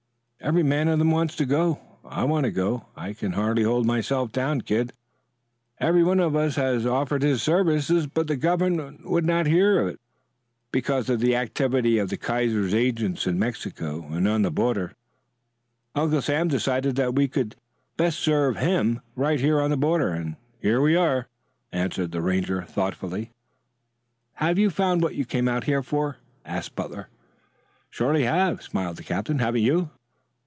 "Every 0.43 0.63
man 0.63 0.87
of 0.87 0.97
them 0.97 1.11
wants 1.11 1.35
to 1.35 1.45
go 1.45 1.79
I 2.03 2.23
want 2.23 2.45
to 2.45 2.51
go. 2.51 2.87
I 2.95 3.13
can 3.13 3.33
hardly 3.33 3.61
hold 3.61 3.85
myself 3.85 4.31
down, 4.31 4.61
Kid. 4.61 4.91
Every 5.79 6.01
one 6.03 6.19
of 6.19 6.35
us 6.35 6.55
has 6.55 6.83
offered 6.83 7.21
his 7.21 7.43
services, 7.43 8.07
but 8.07 8.27
the 8.27 8.35
government 8.35 9.05
would 9.07 9.23
not 9.23 9.45
hear 9.45 9.79
to 9.79 9.87
it. 9.89 9.99
Because 10.71 11.11
of 11.11 11.19
the 11.19 11.35
activity 11.35 11.99
of 11.99 12.09
the 12.09 12.17
Kaiser's 12.17 12.73
agents 12.73 13.27
in 13.27 13.37
Mexico 13.37 14.07
and 14.09 14.27
on 14.27 14.41
the 14.41 14.49
border, 14.49 14.93
Uncle 15.93 16.23
Sam 16.23 16.47
decided 16.47 16.95
that 16.95 17.13
we 17.13 17.27
could 17.27 17.55
best 17.95 18.17
serve 18.17 18.57
him 18.57 18.99
right 19.15 19.39
here 19.39 19.61
on 19.61 19.69
the 19.69 19.77
border, 19.77 20.09
and 20.09 20.37
here 20.59 20.81
we 20.81 20.95
are," 20.95 21.27
answered 21.71 22.11
the 22.11 22.21
Ranger 22.23 22.63
thoughtfully. 22.63 23.29
"Have 24.33 24.57
you 24.57 24.71
found 24.71 25.03
what 25.03 25.13
you 25.13 25.23
came 25.23 25.47
out 25.47 25.65
here 25.65 25.83
for?" 25.83 26.17
asked 26.43 26.73
Butler. 26.75 27.09
"Surely 27.91 28.27
I 28.27 28.35
have," 28.37 28.63
smiled 28.63 28.95
the 28.97 29.03
captain. 29.03 29.37
"Haven't 29.37 29.61
you?" 29.61 29.91